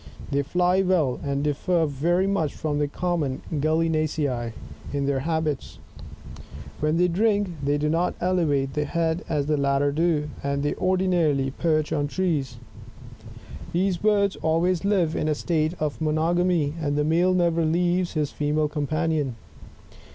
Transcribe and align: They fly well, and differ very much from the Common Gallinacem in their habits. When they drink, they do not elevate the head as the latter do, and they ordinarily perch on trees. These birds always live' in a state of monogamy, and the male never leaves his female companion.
They 0.31 0.41
fly 0.41 0.81
well, 0.81 1.19
and 1.23 1.43
differ 1.43 1.85
very 1.85 2.25
much 2.25 2.55
from 2.55 2.79
the 2.79 2.87
Common 2.87 3.43
Gallinacem 3.53 4.51
in 4.91 5.05
their 5.05 5.19
habits. 5.19 5.77
When 6.79 6.97
they 6.97 7.07
drink, 7.07 7.49
they 7.63 7.77
do 7.77 7.87
not 7.87 8.15
elevate 8.19 8.73
the 8.73 8.85
head 8.85 9.23
as 9.29 9.45
the 9.45 9.57
latter 9.57 9.91
do, 9.91 10.29
and 10.41 10.63
they 10.63 10.73
ordinarily 10.73 11.51
perch 11.51 11.93
on 11.93 12.07
trees. 12.07 12.57
These 13.73 13.97
birds 13.97 14.35
always 14.37 14.83
live' 14.83 15.15
in 15.15 15.27
a 15.27 15.35
state 15.35 15.75
of 15.79 16.01
monogamy, 16.01 16.73
and 16.81 16.95
the 16.95 17.03
male 17.03 17.35
never 17.35 17.63
leaves 17.63 18.13
his 18.13 18.31
female 18.31 18.67
companion. 18.69 19.35